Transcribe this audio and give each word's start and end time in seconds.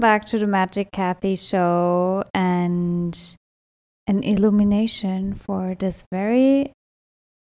back 0.00 0.24
to 0.26 0.38
the 0.38 0.46
Magic 0.46 0.90
Kathi 0.90 1.36
show 1.36 2.24
and 2.34 3.36
an 4.06 4.22
illumination 4.24 5.34
for 5.34 5.76
this 5.78 6.04
very, 6.10 6.72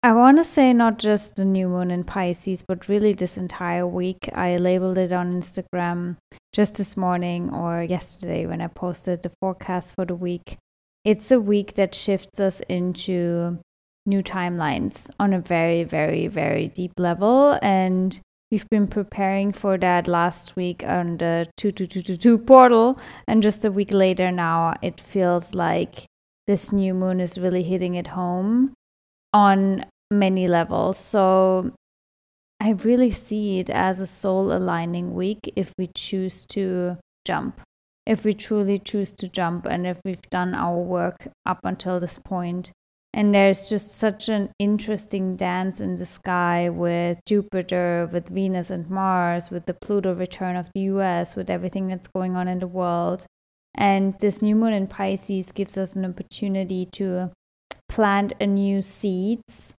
I 0.02 0.12
want 0.12 0.38
to 0.38 0.44
say 0.44 0.72
not 0.72 0.98
just 0.98 1.36
the 1.36 1.44
new 1.44 1.68
moon 1.68 1.90
in 1.90 2.04
Pisces, 2.04 2.64
but 2.66 2.88
really 2.88 3.12
this 3.12 3.38
entire 3.38 3.86
week. 3.86 4.28
I 4.34 4.56
labeled 4.56 4.98
it 4.98 5.12
on 5.12 5.40
Instagram 5.40 6.16
just 6.52 6.76
this 6.76 6.96
morning 6.96 7.50
or 7.54 7.82
yesterday 7.82 8.46
when 8.46 8.60
I 8.60 8.66
posted 8.66 9.22
the 9.22 9.32
forecast 9.40 9.94
for 9.94 10.04
the 10.04 10.16
week. 10.16 10.58
It's 11.04 11.30
a 11.30 11.40
week 11.40 11.74
that 11.74 11.94
shifts 11.94 12.40
us 12.40 12.60
into 12.68 13.58
new 14.04 14.22
timelines 14.22 15.08
on 15.18 15.32
a 15.32 15.40
very, 15.40 15.84
very, 15.84 16.26
very 16.26 16.68
deep 16.68 16.92
level. 16.98 17.58
And 17.62 18.20
we've 18.50 18.68
been 18.68 18.88
preparing 18.88 19.52
for 19.52 19.78
that 19.78 20.08
last 20.08 20.56
week 20.56 20.82
on 20.84 21.18
the 21.18 21.46
2222 21.56 22.38
portal. 22.38 22.98
And 23.28 23.42
just 23.42 23.64
a 23.64 23.70
week 23.70 23.92
later 23.92 24.32
now, 24.32 24.74
it 24.82 25.00
feels 25.00 25.54
like 25.54 26.06
this 26.46 26.72
new 26.72 26.94
moon 26.94 27.20
is 27.20 27.38
really 27.38 27.62
hitting 27.62 27.94
it 27.94 28.08
home 28.08 28.74
on 29.32 29.86
many 30.10 30.48
levels. 30.48 30.98
So 30.98 31.72
I 32.60 32.70
really 32.70 33.10
see 33.10 33.60
it 33.60 33.70
as 33.70 34.00
a 34.00 34.06
soul 34.06 34.52
aligning 34.52 35.14
week 35.14 35.52
if 35.54 35.72
we 35.78 35.88
choose 35.94 36.44
to 36.46 36.98
jump. 37.24 37.60
If 38.06 38.24
we 38.24 38.32
truly 38.32 38.78
choose 38.78 39.12
to 39.12 39.28
jump 39.28 39.66
and 39.66 39.86
if 39.86 40.00
we've 40.04 40.22
done 40.30 40.54
our 40.54 40.76
work 40.76 41.28
up 41.46 41.60
until 41.62 42.00
this 42.00 42.18
point 42.18 42.72
and 43.12 43.34
there's 43.34 43.68
just 43.68 43.90
such 43.92 44.28
an 44.28 44.50
interesting 44.58 45.34
dance 45.36 45.80
in 45.80 45.96
the 45.96 46.06
sky 46.06 46.68
with 46.68 47.18
Jupiter, 47.26 48.08
with 48.12 48.28
Venus 48.28 48.70
and 48.70 48.88
Mars, 48.88 49.50
with 49.50 49.66
the 49.66 49.74
Pluto 49.74 50.14
return 50.14 50.56
of 50.56 50.70
the 50.74 50.82
US, 50.82 51.34
with 51.34 51.50
everything 51.50 51.88
that's 51.88 52.08
going 52.08 52.36
on 52.36 52.46
in 52.46 52.60
the 52.60 52.68
world. 52.68 53.26
And 53.74 54.14
this 54.20 54.42
new 54.42 54.54
moon 54.54 54.72
in 54.72 54.86
Pisces 54.86 55.50
gives 55.52 55.76
us 55.76 55.94
an 55.96 56.04
opportunity 56.04 56.86
to 56.92 57.32
plant 57.88 58.32
a 58.40 58.46
new 58.46 58.80
seeds 58.80 59.74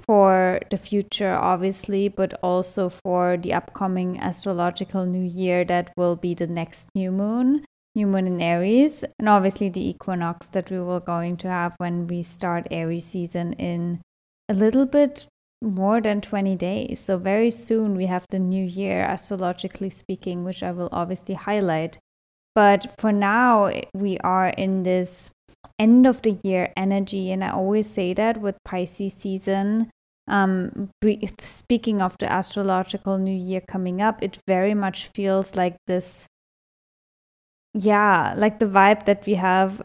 for 0.00 0.60
the 0.70 0.76
future, 0.76 1.34
obviously, 1.34 2.08
but 2.08 2.34
also 2.42 2.88
for 2.88 3.36
the 3.36 3.52
upcoming 3.52 4.20
astrological 4.20 5.06
new 5.06 5.24
year 5.24 5.64
that 5.64 5.92
will 5.96 6.14
be 6.14 6.34
the 6.34 6.46
next 6.46 6.88
new 6.94 7.10
moon 7.10 7.64
new 7.96 8.06
moon 8.06 8.26
in 8.26 8.40
Aries, 8.40 9.04
and 9.18 9.28
obviously 9.28 9.68
the 9.70 9.88
equinox 9.88 10.50
that 10.50 10.70
we 10.70 10.78
were 10.78 11.00
going 11.00 11.36
to 11.38 11.48
have 11.48 11.74
when 11.78 12.06
we 12.06 12.22
start 12.22 12.68
Aries 12.70 13.06
season 13.06 13.54
in 13.54 14.00
a 14.48 14.54
little 14.54 14.86
bit 14.86 15.26
more 15.62 16.00
than 16.00 16.20
20 16.20 16.54
days. 16.56 17.00
So, 17.00 17.16
very 17.16 17.50
soon 17.50 17.96
we 17.96 18.06
have 18.06 18.26
the 18.30 18.38
new 18.38 18.64
year, 18.64 19.04
astrologically 19.04 19.90
speaking, 19.90 20.44
which 20.44 20.62
I 20.62 20.70
will 20.70 20.90
obviously 20.92 21.34
highlight. 21.34 21.98
But 22.54 22.94
for 22.98 23.12
now, 23.12 23.72
we 23.94 24.18
are 24.18 24.48
in 24.48 24.82
this 24.82 25.30
end 25.78 26.06
of 26.06 26.22
the 26.22 26.38
year 26.42 26.72
energy, 26.76 27.32
and 27.32 27.42
I 27.42 27.50
always 27.50 27.88
say 27.88 28.14
that 28.14 28.40
with 28.40 28.56
Pisces 28.64 29.14
season. 29.14 29.90
Um, 30.28 30.90
speaking 31.40 32.02
of 32.02 32.16
the 32.18 32.30
astrological 32.30 33.16
new 33.16 33.36
year 33.36 33.60
coming 33.60 34.02
up, 34.02 34.22
it 34.22 34.38
very 34.46 34.74
much 34.74 35.08
feels 35.08 35.54
like 35.54 35.76
this 35.86 36.26
yeah, 37.76 38.34
like 38.36 38.58
the 38.58 38.66
vibe 38.66 39.04
that 39.04 39.26
we 39.26 39.34
have 39.34 39.82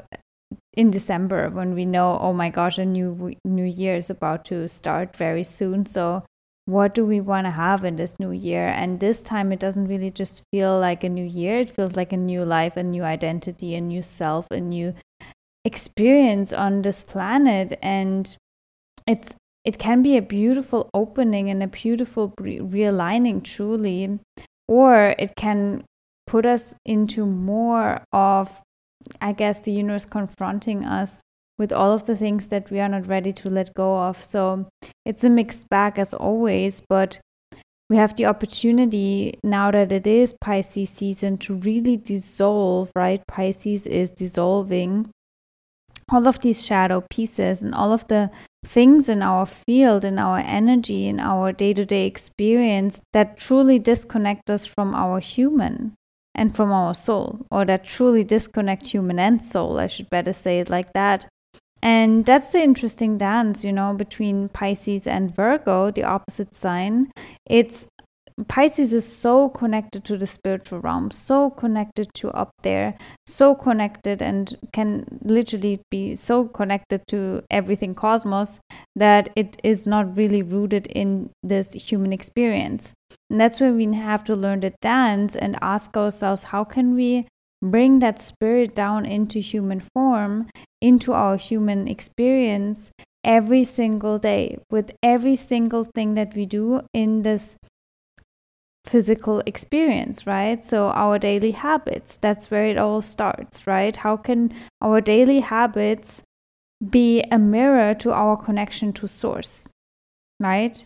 in 0.73 0.89
December 0.89 1.49
when 1.49 1.73
we 1.73 1.85
know, 1.85 2.17
oh 2.21 2.31
my 2.31 2.49
gosh, 2.49 2.77
a 2.77 2.85
new 2.85 3.35
new 3.43 3.65
year 3.65 3.95
is 3.95 4.09
about 4.09 4.45
to 4.45 4.67
start 4.67 5.15
very 5.15 5.43
soon. 5.43 5.85
So 5.85 6.23
what 6.65 6.93
do 6.93 7.05
we 7.05 7.19
want 7.19 7.47
to 7.47 7.51
have 7.51 7.83
in 7.83 7.97
this 7.97 8.15
new 8.17 8.31
year? 8.31 8.67
And 8.67 8.99
this 8.99 9.23
time 9.23 9.51
it 9.51 9.59
doesn't 9.59 9.87
really 9.87 10.09
just 10.09 10.41
feel 10.53 10.79
like 10.79 11.03
a 11.03 11.09
new 11.09 11.25
year. 11.25 11.57
It 11.57 11.71
feels 11.71 11.97
like 11.97 12.13
a 12.13 12.17
new 12.17 12.45
life, 12.45 12.77
a 12.77 12.83
new 12.83 13.03
identity, 13.03 13.75
a 13.75 13.81
new 13.81 14.01
self, 14.01 14.47
a 14.51 14.61
new 14.61 14.93
experience 15.65 16.53
on 16.53 16.83
this 16.83 17.03
planet. 17.03 17.77
And 17.81 18.33
it's 19.05 19.35
it 19.65 19.77
can 19.77 20.01
be 20.01 20.15
a 20.15 20.21
beautiful 20.21 20.89
opening 20.93 21.49
and 21.49 21.61
a 21.61 21.67
beautiful 21.67 22.33
realigning 22.39 23.43
truly 23.43 24.17
or 24.67 25.13
it 25.19 25.35
can 25.35 25.83
put 26.31 26.45
us 26.45 26.77
into 26.85 27.25
more 27.25 28.01
of, 28.13 28.61
I 29.19 29.33
guess, 29.33 29.59
the 29.59 29.73
universe 29.73 30.05
confronting 30.05 30.85
us 30.85 31.19
with 31.59 31.73
all 31.73 31.91
of 31.91 32.05
the 32.05 32.15
things 32.15 32.47
that 32.47 32.71
we 32.71 32.79
are 32.79 32.87
not 32.87 33.05
ready 33.07 33.33
to 33.33 33.49
let 33.49 33.73
go 33.73 33.97
of. 33.97 34.23
So 34.23 34.69
it's 35.05 35.25
a 35.25 35.29
mixed 35.29 35.67
bag 35.67 35.99
as 35.99 36.13
always, 36.13 36.81
but 36.87 37.19
we 37.89 37.97
have 37.97 38.15
the 38.15 38.27
opportunity 38.27 39.37
now 39.43 39.71
that 39.71 39.91
it 39.91 40.07
is 40.07 40.33
Pisces 40.39 40.89
season 40.89 41.37
to 41.39 41.55
really 41.55 41.97
dissolve, 41.97 42.91
right? 42.95 43.21
Pisces 43.27 43.85
is 43.85 44.09
dissolving 44.11 45.09
all 46.09 46.29
of 46.29 46.39
these 46.39 46.65
shadow 46.65 47.03
pieces 47.11 47.61
and 47.61 47.75
all 47.75 47.91
of 47.91 48.07
the 48.07 48.31
things 48.65 49.09
in 49.09 49.21
our 49.21 49.45
field, 49.45 50.05
in 50.05 50.17
our 50.17 50.39
energy, 50.39 51.07
in 51.07 51.19
our 51.19 51.51
day 51.51 51.73
to 51.73 51.85
day 51.85 52.05
experience 52.05 53.01
that 53.11 53.35
truly 53.35 53.79
disconnect 53.79 54.49
us 54.49 54.65
from 54.65 54.95
our 54.95 55.19
human 55.19 55.93
and 56.33 56.55
from 56.55 56.71
our 56.71 56.93
soul, 56.93 57.45
or 57.51 57.65
that 57.65 57.83
truly 57.83 58.23
disconnect 58.23 58.87
human 58.87 59.19
and 59.19 59.43
soul. 59.43 59.79
I 59.79 59.87
should 59.87 60.09
better 60.09 60.33
say 60.33 60.59
it 60.59 60.69
like 60.69 60.93
that. 60.93 61.27
And 61.83 62.25
that's 62.25 62.51
the 62.51 62.61
interesting 62.61 63.17
dance, 63.17 63.65
you 63.65 63.71
know, 63.71 63.93
between 63.93 64.49
Pisces 64.49 65.07
and 65.07 65.35
Virgo, 65.35 65.91
the 65.91 66.03
opposite 66.03 66.53
sign. 66.53 67.11
It's 67.45 67.87
Pisces 68.47 68.93
is 68.93 69.05
so 69.05 69.49
connected 69.49 70.03
to 70.05 70.17
the 70.17 70.27
spiritual 70.27 70.79
realm, 70.79 71.11
so 71.11 71.49
connected 71.49 72.13
to 72.15 72.29
up 72.31 72.51
there, 72.63 72.97
so 73.25 73.55
connected 73.55 74.21
and 74.21 74.57
can 74.73 75.19
literally 75.23 75.81
be 75.89 76.15
so 76.15 76.45
connected 76.45 77.01
to 77.07 77.43
everything 77.49 77.95
cosmos 77.95 78.59
that 78.95 79.29
it 79.35 79.57
is 79.63 79.85
not 79.85 80.17
really 80.17 80.41
rooted 80.41 80.87
in 80.87 81.29
this 81.43 81.73
human 81.73 82.13
experience. 82.13 82.93
And 83.29 83.39
that's 83.39 83.59
where 83.59 83.73
we 83.73 83.93
have 83.93 84.23
to 84.25 84.35
learn 84.35 84.61
to 84.61 84.73
dance 84.81 85.35
and 85.35 85.57
ask 85.61 85.95
ourselves 85.95 86.45
how 86.45 86.63
can 86.63 86.95
we 86.95 87.27
bring 87.61 87.99
that 87.99 88.19
spirit 88.19 88.73
down 88.73 89.05
into 89.05 89.39
human 89.39 89.81
form, 89.93 90.49
into 90.81 91.13
our 91.13 91.37
human 91.37 91.87
experience 91.87 92.91
every 93.23 93.63
single 93.63 94.17
day 94.17 94.57
with 94.71 94.91
every 95.03 95.35
single 95.35 95.83
thing 95.83 96.15
that 96.15 96.35
we 96.35 96.45
do 96.45 96.81
in 96.93 97.21
this 97.21 97.55
physical 98.85 99.41
experience, 99.45 100.25
right? 100.27 100.63
So, 100.63 100.89
our 100.89 101.19
daily 101.19 101.51
habits, 101.51 102.17
that's 102.17 102.49
where 102.51 102.65
it 102.65 102.77
all 102.77 103.01
starts, 103.01 103.67
right? 103.67 103.95
How 103.95 104.17
can 104.17 104.53
our 104.81 105.01
daily 105.01 105.39
habits 105.39 106.23
be 106.89 107.21
a 107.31 107.37
mirror 107.37 107.93
to 107.95 108.11
our 108.11 108.35
connection 108.37 108.91
to 108.93 109.07
source, 109.07 109.67
right? 110.39 110.83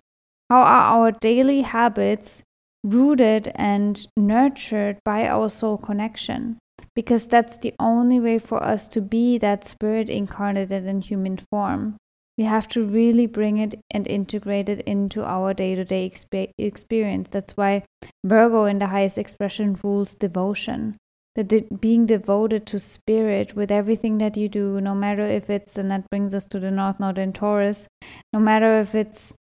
How 0.50 0.62
are 0.62 1.00
our 1.00 1.12
daily 1.12 1.62
habits 1.62 2.44
rooted 2.84 3.52
and 3.56 4.06
nurtured 4.18 5.00
by 5.04 5.28
our 5.28 5.50
soul 5.50 5.78
connection? 5.78 6.60
Because 6.94 7.28
that's 7.28 7.58
the 7.58 7.74
only 7.80 8.20
way 8.20 8.38
for 8.38 8.62
us 8.62 8.88
to 8.90 9.02
be 9.02 9.38
that 9.40 9.64
spirit 9.64 10.10
incarnated 10.10 10.86
in 10.86 11.02
human 11.02 11.38
form 11.38 11.98
we 12.38 12.44
have 12.44 12.68
to 12.70 12.84
really 12.84 13.28
bring 13.28 13.58
it 13.58 13.76
and 13.92 14.08
integrate 14.08 14.68
it 14.68 14.82
into 14.82 15.24
our 15.24 15.54
day-to-day 15.54 16.12
experience. 16.58 17.30
That's 17.30 17.56
why 17.56 17.84
virgo 18.26 18.66
in 18.66 18.80
the 18.80 18.88
highest 18.88 19.18
expression 19.18 19.78
rules 19.84 20.16
devotion. 20.16 20.98
That 21.36 21.50
de- 21.50 21.68
being 21.80 22.06
devoted 22.06 22.66
to 22.68 22.80
spirit 22.80 23.56
with 23.56 23.70
everything 23.70 24.20
that 24.20 24.38
you 24.38 24.48
do 24.48 24.80
no 24.80 24.96
matter 24.96 25.24
if 25.24 25.50
it's 25.50 25.78
and 25.78 25.92
that 25.92 26.10
brings 26.10 26.34
us 26.34 26.46
to 26.46 26.62
the 26.62 26.72
north 26.72 26.98
node 26.98 27.18
in 27.18 27.34
taurus 27.34 27.90
no 28.32 28.40
matter 28.40 28.80
if 28.80 28.96
it's 28.96 29.34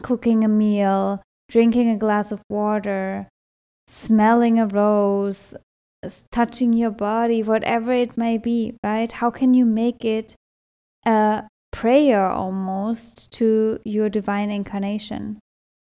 cooking 0.00 0.44
a 0.44 0.48
meal 0.48 1.22
drinking 1.50 1.90
a 1.90 1.98
glass 1.98 2.32
of 2.32 2.40
water 2.48 3.28
smelling 3.86 4.58
a 4.58 4.66
rose 4.66 5.54
touching 6.32 6.72
your 6.72 6.90
body 6.90 7.42
whatever 7.42 7.92
it 7.92 8.16
may 8.16 8.38
be 8.38 8.72
right? 8.82 9.12
How 9.12 9.30
can 9.30 9.52
you 9.52 9.66
make 9.66 10.06
it 10.06 10.34
a 11.04 11.42
prayer 11.74 12.30
almost 12.30 13.32
to 13.32 13.80
your 13.84 14.08
divine 14.08 14.48
incarnation 14.48 15.40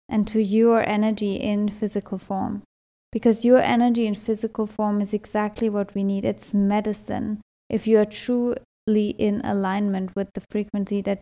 and 0.08 0.26
to 0.26 0.42
your 0.42 0.82
energy 0.88 1.36
in 1.36 1.68
physical 1.68 2.18
form. 2.18 2.64
Because 3.12 3.44
your 3.44 3.60
energy 3.60 4.08
in 4.08 4.16
physical 4.16 4.66
form 4.66 5.02
is 5.02 5.14
exactly 5.14 5.70
what 5.70 5.94
we 5.94 6.04
need. 6.04 6.24
It's 6.24 6.54
medicine. 6.54 7.42
If 7.70 7.86
you 7.86 8.00
are 8.00 8.06
truly 8.06 9.10
in 9.18 9.42
alignment 9.44 10.16
with 10.16 10.30
the 10.34 10.42
frequency 10.50 11.02
that 11.02 11.20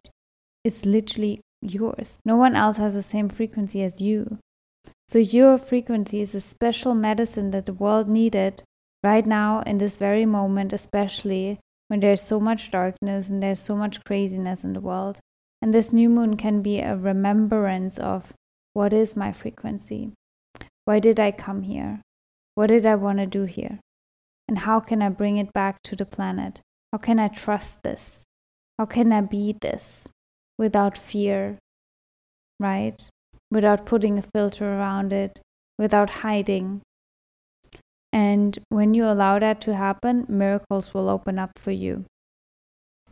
is 0.64 0.86
literally 0.86 1.42
yours, 1.64 2.20
no 2.24 2.36
one 2.36 2.56
else 2.56 2.78
has 2.78 2.94
the 2.94 3.02
same 3.02 3.30
frequency 3.30 3.82
as 3.82 4.00
you. 4.00 4.38
So, 5.08 5.18
your 5.18 5.58
frequency 5.58 6.22
is 6.22 6.36
a 6.36 6.40
special 6.40 6.94
medicine 6.94 7.50
that 7.52 7.66
the 7.66 7.74
world 7.74 8.08
needed 8.08 8.64
right 9.04 9.26
now, 9.26 9.62
in 9.62 9.80
this 9.80 9.98
very 9.98 10.26
moment, 10.26 10.72
especially 10.72 11.60
when 11.92 12.00
there's 12.00 12.22
so 12.22 12.40
much 12.40 12.72
darkness 12.72 13.30
and 13.30 13.44
there's 13.44 13.60
so 13.60 13.76
much 13.76 14.02
craziness 14.06 14.64
in 14.64 14.72
the 14.72 14.80
world. 14.80 15.20
And 15.62 15.74
this 15.74 15.92
new 15.92 16.08
moon 16.08 16.38
can 16.38 16.62
be 16.62 16.80
a 16.80 16.96
remembrance 16.96 18.00
of 18.00 18.34
what 18.72 18.94
is 18.94 19.18
my 19.18 19.34
frequency? 19.34 20.14
Why 20.86 21.00
did 21.00 21.20
I 21.20 21.32
come 21.32 21.64
here? 21.64 22.00
What 22.56 22.68
did 22.68 22.86
I 22.86 22.96
want 22.96 23.18
to 23.18 23.26
do 23.26 23.44
here? 23.44 23.82
And 24.48 24.60
how 24.60 24.80
can 24.80 25.02
I 25.02 25.10
bring 25.10 25.36
it 25.36 25.52
back 25.52 25.84
to 25.84 25.98
the 25.98 26.06
planet? 26.06 26.62
How 26.94 26.98
can 26.98 27.20
I 27.20 27.28
trust 27.28 27.84
this? 27.84 28.24
How 28.80 28.86
can 28.86 29.12
I 29.12 29.20
be 29.20 29.58
this 29.60 30.08
without 30.58 30.98
fear, 30.98 31.60
right? 32.58 33.06
Without 33.52 33.86
putting 33.86 34.18
a 34.18 34.22
filter 34.22 34.78
around 34.78 35.12
it, 35.12 35.42
without 35.78 36.22
hiding. 36.24 36.84
And 38.14 38.60
when 38.70 38.94
you 38.94 39.06
allow 39.06 39.40
that 39.40 39.62
to 39.62 39.76
happen, 39.76 40.26
miracles 40.28 40.94
will 40.94 41.10
open 41.10 41.40
up 41.40 41.58
for 41.58 41.72
you. 41.72 42.06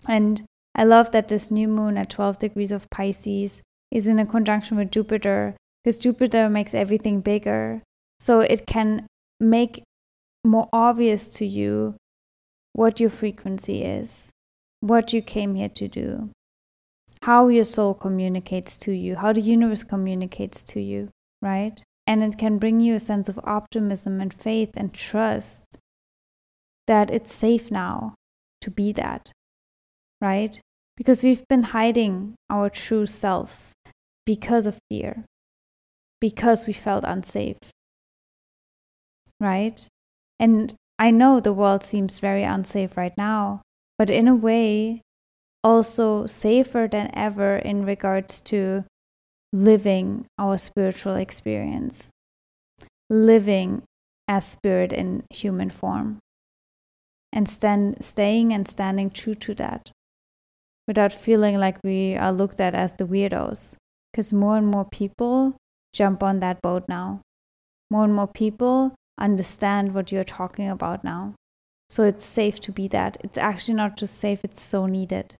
And 0.07 0.43
I 0.75 0.83
love 0.83 1.11
that 1.11 1.27
this 1.27 1.51
new 1.51 1.67
moon 1.67 1.97
at 1.97 2.09
12 2.09 2.39
degrees 2.39 2.71
of 2.71 2.89
Pisces 2.89 3.61
is 3.91 4.07
in 4.07 4.19
a 4.19 4.25
conjunction 4.25 4.77
with 4.77 4.91
Jupiter 4.91 5.55
because 5.83 5.97
Jupiter 5.97 6.49
makes 6.49 6.73
everything 6.73 7.21
bigger. 7.21 7.81
So 8.19 8.41
it 8.41 8.65
can 8.65 9.07
make 9.39 9.83
more 10.45 10.67
obvious 10.73 11.29
to 11.35 11.45
you 11.45 11.95
what 12.73 12.99
your 12.99 13.09
frequency 13.09 13.83
is, 13.83 14.31
what 14.81 15.13
you 15.13 15.21
came 15.21 15.55
here 15.55 15.69
to 15.69 15.87
do, 15.87 16.29
how 17.23 17.47
your 17.47 17.65
soul 17.65 17.93
communicates 17.93 18.77
to 18.77 18.91
you, 18.91 19.15
how 19.15 19.33
the 19.33 19.41
universe 19.41 19.83
communicates 19.83 20.63
to 20.65 20.79
you, 20.79 21.09
right? 21.41 21.81
And 22.09 22.23
it 22.23 22.39
can 22.39 22.57
bring 22.57 22.79
you 22.79 22.95
a 22.95 22.99
sense 22.99 23.29
of 23.29 23.39
optimism 23.43 24.19
and 24.19 24.33
faith 24.33 24.71
and 24.75 24.91
trust 24.91 25.77
that 26.87 27.11
it's 27.11 27.31
safe 27.31 27.69
now 27.69 28.15
to 28.61 28.71
be 28.71 28.91
that, 28.93 29.31
right? 30.19 30.59
Because 30.97 31.23
we've 31.23 31.47
been 31.47 31.65
hiding 31.65 32.33
our 32.49 32.67
true 32.67 33.05
selves 33.05 33.73
because 34.25 34.65
of 34.65 34.79
fear, 34.89 35.23
because 36.19 36.65
we 36.65 36.73
felt 36.73 37.03
unsafe, 37.03 37.59
right? 39.39 39.87
And 40.39 40.73
I 40.97 41.11
know 41.11 41.39
the 41.39 41.53
world 41.53 41.83
seems 41.83 42.17
very 42.17 42.43
unsafe 42.43 42.97
right 42.97 43.13
now, 43.19 43.61
but 43.99 44.09
in 44.09 44.27
a 44.27 44.35
way, 44.35 45.03
also 45.63 46.25
safer 46.25 46.87
than 46.91 47.11
ever 47.13 47.57
in 47.57 47.85
regards 47.85 48.41
to 48.49 48.85
living 49.51 50.25
our 50.37 50.57
spiritual 50.57 51.15
experience, 51.15 52.09
living 53.09 53.83
as 54.27 54.47
spirit 54.47 54.93
in 54.93 55.23
human 55.31 55.69
form, 55.69 56.19
and 57.31 57.47
stand, 57.47 58.03
staying 58.03 58.53
and 58.53 58.67
standing 58.67 59.09
true 59.09 59.35
to 59.35 59.53
that 59.55 59.91
without 60.87 61.13
feeling 61.13 61.57
like 61.57 61.77
we 61.83 62.15
are 62.15 62.31
looked 62.31 62.59
at 62.59 62.73
as 62.73 62.95
the 62.95 63.05
weirdos. 63.05 63.75
Because 64.11 64.33
more 64.33 64.57
and 64.57 64.65
more 64.65 64.85
people 64.85 65.55
jump 65.93 66.23
on 66.23 66.39
that 66.39 66.61
boat 66.63 66.85
now. 66.89 67.21
More 67.91 68.03
and 68.03 68.13
more 68.13 68.27
people 68.27 68.95
understand 69.19 69.93
what 69.93 70.11
you're 70.11 70.23
talking 70.23 70.67
about 70.67 71.03
now. 71.03 71.35
So 71.89 72.03
it's 72.03 72.25
safe 72.25 72.59
to 72.61 72.71
be 72.71 72.87
that. 72.87 73.17
It's 73.21 73.37
actually 73.37 73.75
not 73.75 73.97
just 73.97 74.17
safe, 74.17 74.43
it's 74.43 74.61
so 74.61 74.87
needed. 74.87 75.35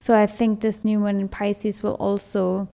So 0.00 0.16
I 0.16 0.26
think 0.26 0.60
this 0.60 0.84
new 0.84 0.98
moon 0.98 1.20
in 1.20 1.28
Pisces 1.28 1.82
will 1.82 1.94
also 1.94 2.68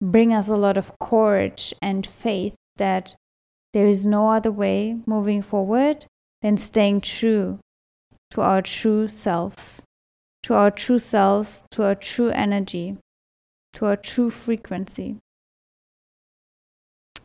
bring 0.00 0.32
us 0.32 0.48
a 0.48 0.56
lot 0.56 0.78
of 0.78 0.92
courage 0.98 1.74
and 1.82 2.06
faith 2.06 2.54
that 2.76 3.16
there 3.72 3.86
is 3.86 4.06
no 4.06 4.30
other 4.30 4.52
way 4.52 4.96
moving 5.06 5.42
forward 5.42 6.06
than 6.42 6.56
staying 6.56 7.00
true 7.00 7.58
to 8.30 8.40
our 8.40 8.62
true 8.62 9.08
selves, 9.08 9.82
to 10.42 10.54
our 10.54 10.70
true 10.70 10.98
selves, 10.98 11.64
to 11.70 11.84
our 11.84 11.94
true 11.94 12.30
energy, 12.30 12.96
to 13.74 13.86
our 13.86 13.96
true 13.96 14.30
frequency. 14.30 15.16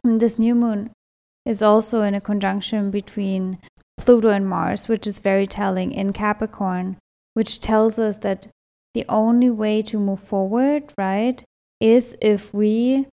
And 0.04 0.20
this 0.20 0.38
new 0.38 0.56
moon 0.56 0.92
is 1.46 1.62
also 1.62 2.02
in 2.02 2.16
a 2.16 2.22
conjunction 2.22 2.92
between 2.92 3.60
Pluto 3.98 4.30
and 4.30 4.48
Mars, 4.48 4.88
which 4.88 5.08
is 5.08 5.20
very 5.20 5.48
telling 5.48 5.92
in 5.92 6.12
Capricorn, 6.12 6.98
which 7.34 7.60
tells 7.60 8.00
us 8.00 8.18
that 8.20 8.48
the 8.94 9.06
only 9.08 9.50
way 9.50 9.82
to 9.84 10.00
move 10.00 10.20
forward, 10.20 10.94
right, 10.98 11.44
is 11.84 12.16
if 12.22 12.54
we 12.54 13.06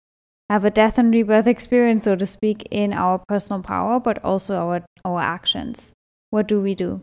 have 0.51 0.65
a 0.65 0.71
death 0.71 0.99
and 0.99 1.13
rebirth 1.13 1.47
experience, 1.47 2.05
so 2.05 2.15
to 2.15 2.27
speak, 2.27 2.69
in 2.71 2.93
our 2.93 3.19
personal 3.27 3.63
power, 3.63 3.99
but 3.99 4.23
also 4.23 4.57
our, 4.57 4.85
our 5.07 5.21
actions. 5.21 5.93
What 6.31 6.47
do 6.47 6.61
we 6.61 6.75
do 6.75 7.01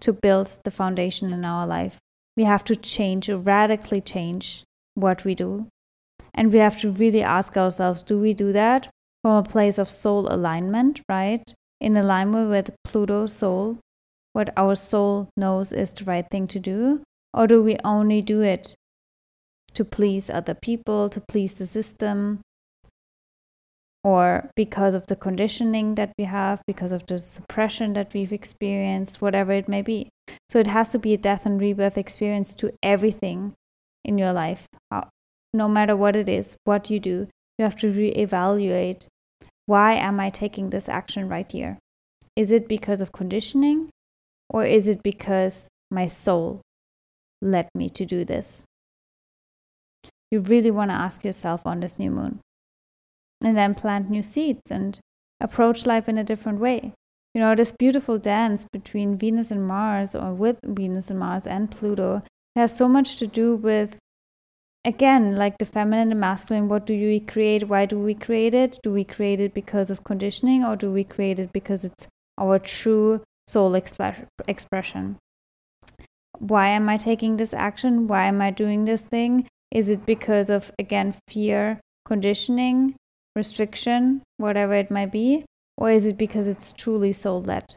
to 0.00 0.12
build 0.12 0.60
the 0.64 0.70
foundation 0.70 1.32
in 1.32 1.44
our 1.44 1.66
life? 1.66 1.98
We 2.36 2.44
have 2.44 2.64
to 2.64 2.76
change, 2.76 3.30
radically 3.30 4.02
change 4.02 4.62
what 4.94 5.24
we 5.24 5.34
do. 5.34 5.68
And 6.34 6.52
we 6.52 6.58
have 6.58 6.78
to 6.82 6.92
really 6.92 7.22
ask 7.22 7.56
ourselves 7.56 8.02
do 8.02 8.18
we 8.20 8.34
do 8.34 8.52
that 8.52 8.88
from 9.22 9.36
a 9.36 9.42
place 9.42 9.78
of 9.78 9.88
soul 9.88 10.30
alignment, 10.32 11.00
right? 11.08 11.42
In 11.80 11.96
alignment 11.96 12.50
with 12.50 12.70
Pluto's 12.84 13.32
soul, 13.32 13.78
what 14.34 14.50
our 14.56 14.74
soul 14.74 15.30
knows 15.34 15.72
is 15.72 15.94
the 15.94 16.04
right 16.04 16.26
thing 16.30 16.46
to 16.48 16.58
do? 16.58 17.02
Or 17.32 17.46
do 17.46 17.62
we 17.62 17.78
only 17.84 18.20
do 18.20 18.42
it 18.42 18.74
to 19.74 19.84
please 19.84 20.30
other 20.30 20.54
people, 20.54 21.08
to 21.08 21.20
please 21.20 21.54
the 21.54 21.66
system, 21.66 22.40
or 24.02 24.50
because 24.56 24.94
of 24.94 25.06
the 25.06 25.16
conditioning 25.16 25.94
that 25.96 26.12
we 26.18 26.24
have, 26.24 26.62
because 26.66 26.92
of 26.92 27.06
the 27.06 27.18
suppression 27.18 27.92
that 27.92 28.12
we've 28.14 28.32
experienced, 28.32 29.20
whatever 29.20 29.52
it 29.52 29.68
may 29.68 29.82
be? 29.82 30.08
So 30.48 30.58
it 30.58 30.66
has 30.66 30.92
to 30.92 30.98
be 30.98 31.14
a 31.14 31.18
death 31.18 31.46
and 31.46 31.60
rebirth 31.60 31.98
experience 31.98 32.54
to 32.56 32.72
everything 32.82 33.54
in 34.04 34.18
your 34.18 34.32
life, 34.32 34.66
uh, 34.90 35.02
no 35.52 35.68
matter 35.68 35.94
what 35.94 36.16
it 36.16 36.28
is, 36.28 36.56
what 36.64 36.90
you 36.90 36.98
do 36.98 37.28
you 37.60 37.64
have 37.64 37.76
to 37.76 37.92
reevaluate 37.92 39.06
why 39.66 39.92
am 39.92 40.18
I 40.18 40.30
taking 40.30 40.70
this 40.70 40.88
action 40.88 41.28
right 41.28 41.50
here? 41.52 41.78
Is 42.34 42.50
it 42.50 42.66
because 42.66 43.02
of 43.02 43.12
conditioning 43.12 43.90
or 44.48 44.64
is 44.64 44.88
it 44.88 45.02
because 45.02 45.68
my 45.90 46.06
soul 46.06 46.62
led 47.42 47.68
me 47.74 47.90
to 47.90 48.06
do 48.06 48.24
this? 48.24 48.64
You 50.30 50.40
really 50.40 50.70
want 50.70 50.90
to 50.90 50.94
ask 50.94 51.24
yourself 51.24 51.66
on 51.66 51.80
this 51.80 51.98
new 51.98 52.10
moon. 52.10 52.40
And 53.42 53.56
then 53.56 53.74
plant 53.74 54.10
new 54.10 54.22
seeds 54.22 54.70
and 54.70 55.00
approach 55.40 55.86
life 55.86 56.08
in 56.08 56.18
a 56.18 56.24
different 56.24 56.60
way. 56.60 56.92
You 57.34 57.40
know, 57.40 57.54
this 57.54 57.72
beautiful 57.72 58.18
dance 58.18 58.66
between 58.72 59.16
Venus 59.16 59.50
and 59.50 59.66
Mars, 59.66 60.14
or 60.14 60.32
with 60.34 60.58
Venus 60.64 61.10
and 61.10 61.18
Mars 61.18 61.46
and 61.46 61.70
Pluto, 61.70 62.20
has 62.56 62.76
so 62.76 62.88
much 62.88 63.18
to 63.18 63.26
do 63.26 63.54
with 63.54 63.96
again 64.84 65.36
like 65.36 65.58
the 65.58 65.64
feminine 65.64 66.10
and 66.10 66.20
masculine 66.20 66.68
what 66.68 66.86
do 66.86 66.94
we 66.94 67.20
create? 67.20 67.68
Why 67.68 67.86
do 67.86 67.98
we 67.98 68.14
create 68.14 68.54
it? 68.54 68.78
Do 68.82 68.92
we 68.92 69.04
create 69.04 69.40
it 69.40 69.54
because 69.54 69.90
of 69.90 70.04
conditioning 70.04 70.64
or 70.64 70.74
do 70.76 70.90
we 70.90 71.04
create 71.04 71.38
it 71.38 71.52
because 71.52 71.84
it's 71.84 72.08
our 72.38 72.58
true 72.58 73.22
soul 73.46 73.74
expression? 73.74 75.18
Why 76.38 76.68
am 76.68 76.88
i 76.88 76.96
taking 76.96 77.36
this 77.36 77.54
action? 77.54 78.06
Why 78.06 78.24
am 78.24 78.40
i 78.40 78.50
doing 78.50 78.84
this 78.84 79.02
thing 79.02 79.46
is 79.70 79.90
it 79.90 80.04
because 80.06 80.50
of 80.50 80.70
again 80.78 81.14
fear 81.28 81.80
conditioning 82.04 82.94
restriction 83.36 84.22
whatever 84.36 84.74
it 84.74 84.90
might 84.90 85.12
be 85.12 85.44
or 85.76 85.90
is 85.90 86.06
it 86.06 86.18
because 86.18 86.46
it's 86.46 86.72
truly 86.72 87.12
soul 87.12 87.42
led 87.42 87.76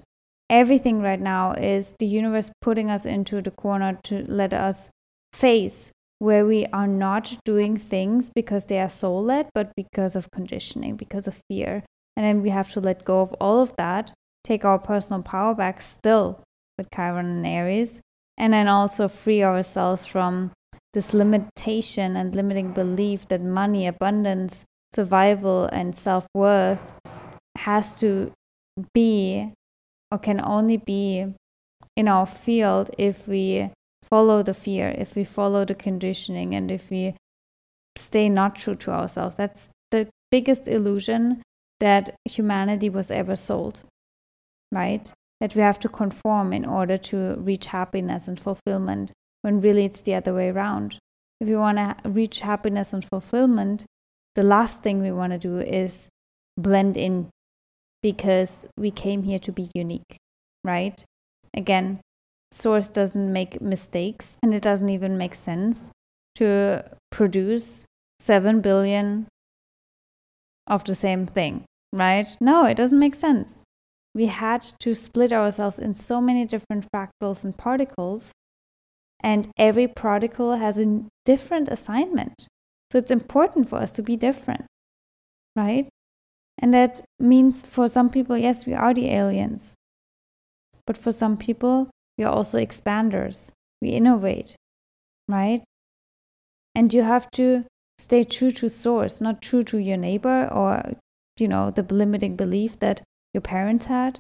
everything 0.50 1.02
right 1.02 1.22
now 1.22 1.52
is 1.54 1.96
the 2.00 2.06
universe 2.06 2.52
putting 2.62 2.90
us 2.90 3.06
into 3.06 3.42
the 3.42 3.52
corner 3.52 4.00
to 4.04 4.24
let 4.28 4.54
us 4.54 4.90
face 5.32 5.92
where 6.24 6.46
we 6.46 6.66
are 6.68 6.88
not 6.88 7.38
doing 7.44 7.76
things 7.76 8.30
because 8.34 8.68
they 8.68 8.80
are 8.80 8.88
soul 8.88 9.22
led, 9.22 9.50
but 9.54 9.76
because 9.76 10.16
of 10.16 10.32
conditioning, 10.32 10.96
because 10.96 11.28
of 11.28 11.42
fear. 11.50 11.84
And 12.16 12.26
then 12.26 12.42
we 12.42 12.50
have 12.50 12.72
to 12.72 12.80
let 12.80 13.04
go 13.04 13.20
of 13.20 13.34
all 13.42 13.60
of 13.60 13.76
that, 13.76 14.14
take 14.42 14.64
our 14.64 14.80
personal 14.80 15.22
power 15.22 15.54
back 15.54 15.82
still 15.82 16.42
with 16.78 16.88
Chiron 16.96 17.26
and 17.26 17.46
Aries, 17.46 18.00
and 18.38 18.54
then 18.54 18.70
also 18.70 19.10
free 19.10 19.44
ourselves 19.44 20.06
from 20.06 20.52
this 20.94 21.14
limitation 21.14 22.16
and 22.16 22.36
limiting 22.36 22.72
belief 22.72 23.28
that 23.28 23.42
money, 23.42 23.88
abundance, 23.88 24.64
survival, 24.94 25.66
and 25.66 25.96
self 25.96 26.28
worth 26.34 27.00
has 27.58 27.96
to 27.96 28.32
be 28.94 29.52
or 30.12 30.20
can 30.20 30.40
only 30.44 30.78
be 30.78 31.26
in 31.96 32.08
our 32.08 32.26
field 32.26 32.90
if 32.98 33.28
we 33.28 33.70
follow 34.04 34.44
the 34.44 34.54
fear, 34.54 34.94
if 34.98 35.16
we 35.16 35.24
follow 35.24 35.66
the 35.66 35.76
conditioning, 35.76 36.54
and 36.54 36.70
if 36.70 36.90
we 36.92 37.16
stay 37.96 38.30
not 38.30 38.56
true 38.56 38.76
to 38.76 38.92
ourselves, 38.92 39.36
that's 39.36 39.72
the 39.92 40.08
biggest 40.32 40.68
illusion 40.68 41.42
that 41.80 42.16
humanity 42.30 42.90
was 42.90 43.12
ever 43.12 43.36
sold, 43.36 43.82
right? 44.72 45.12
That 45.40 45.56
we 45.56 45.62
have 45.62 45.80
to 45.80 45.90
conform 45.90 46.54
in 46.54 46.66
order 46.66 46.98
to 46.98 47.36
reach 47.38 47.68
happiness 47.68 48.28
and 48.28 48.40
fulfillment, 48.40 49.12
when 49.44 49.62
really 49.62 49.86
it's 49.86 50.02
the 50.02 50.16
other 50.16 50.34
way 50.34 50.50
around. 50.50 50.98
If 51.40 51.48
we 51.48 51.56
want 51.56 51.78
to 51.78 51.96
reach 52.10 52.40
happiness 52.40 52.92
and 52.92 53.06
fulfillment, 53.06 53.86
the 54.36 54.44
last 54.44 54.82
thing 54.82 55.02
we 55.02 55.12
want 55.12 55.34
to 55.34 55.38
do 55.38 55.60
is 55.60 56.10
blend 56.58 56.98
in 56.98 57.30
because 58.02 58.66
we 58.78 58.90
came 58.90 59.24
here 59.24 59.40
to 59.40 59.52
be 59.52 59.70
unique, 59.76 60.18
right? 60.64 61.06
Again, 61.56 62.02
source 62.52 62.90
doesn't 62.90 63.32
make 63.32 63.62
mistakes 63.62 64.38
and 64.42 64.54
it 64.54 64.64
doesn't 64.64 64.90
even 64.90 65.18
make 65.18 65.36
sense 65.36 65.92
to 66.36 66.84
produce 67.12 67.86
7 68.20 68.62
billion 68.62 69.28
of 70.68 70.84
the 70.84 70.96
same 70.96 71.26
thing, 71.28 71.64
right? 71.92 72.36
No, 72.42 72.66
it 72.66 72.76
doesn't 72.76 73.00
make 73.00 73.16
sense. 73.16 73.64
we 74.16 74.28
had 74.28 74.62
to 74.80 74.94
split 74.94 75.34
ourselves 75.34 75.80
in 75.80 75.96
so 75.96 76.22
many 76.22 76.46
different 76.46 76.88
fractals 76.94 77.44
and 77.44 77.58
particles. 77.58 78.32
And 79.24 79.48
every 79.58 79.88
particle 79.88 80.58
has 80.58 80.78
a 80.78 81.04
different 81.24 81.70
assignment. 81.70 82.48
So 82.92 82.98
it's 82.98 83.12
important 83.12 83.70
for 83.70 83.78
us 83.78 83.92
to 83.92 84.04
be 84.04 84.18
different, 84.18 84.66
right? 85.56 85.88
And 86.60 86.74
that 86.74 87.02
means 87.20 87.66
for 87.66 87.88
some 87.88 88.10
people, 88.10 88.38
yes, 88.38 88.66
we 88.66 88.74
are 88.74 88.94
the 88.94 89.10
aliens. 89.10 89.74
But 90.86 90.98
for 90.98 91.12
some 91.12 91.38
people, 91.38 91.90
we 92.18 92.26
are 92.26 92.34
also 92.34 92.60
expanders. 92.60 93.52
We 93.82 93.90
innovate, 93.90 94.56
right? 95.30 95.64
And 96.76 96.94
you 96.94 97.04
have 97.04 97.32
to 97.32 97.66
stay 97.98 98.24
true 98.24 98.52
to 98.52 98.70
source, 98.70 99.22
not 99.22 99.42
true 99.42 99.64
to 99.64 99.78
your 99.78 99.98
neighbor 99.98 100.48
or, 100.52 100.94
you 101.38 101.48
know, 101.48 101.72
the 101.72 101.84
limiting 101.84 102.36
belief 102.36 102.80
that 102.80 103.02
your 103.34 103.42
parents 103.42 103.86
had. 103.86 104.20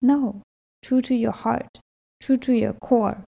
No, 0.00 0.42
true 0.82 1.00
to 1.02 1.14
your 1.14 1.32
heart, 1.32 1.80
true 2.20 2.36
to 2.38 2.52
your 2.54 2.74
core. 2.74 3.24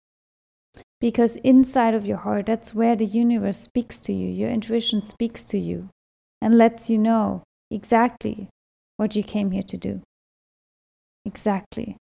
Because 1.01 1.37
inside 1.37 1.93
of 1.93 2.05
your 2.05 2.17
heart, 2.17 2.47
that's 2.47 2.75
where 2.75 2.95
the 2.95 3.05
universe 3.05 3.57
speaks 3.57 4.01
to 4.01 4.13
you, 4.13 4.27
your 4.27 4.49
intuition 4.49 5.01
speaks 5.01 5.45
to 5.45 5.57
you 5.57 5.89
and 6.41 6.57
lets 6.57 6.89
you 6.89 6.97
know 6.97 7.43
exactly 7.71 8.49
what 8.97 9.15
you 9.15 9.23
came 9.23 9.51
here 9.51 9.63
to 9.63 9.77
do. 9.77 10.01
Exactly. 11.25 11.95